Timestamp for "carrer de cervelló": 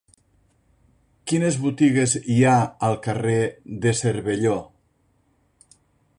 3.09-4.59